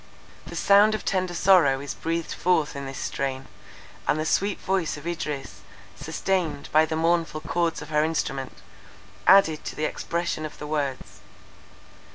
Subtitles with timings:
[0.47, 3.45] The soul of tender sorrow is breathed forth in this strain;
[4.07, 5.61] and the sweet voice of Idris,
[5.95, 8.63] sustained by the mournful chords of her instrument,
[9.27, 11.19] added to the expression of the words.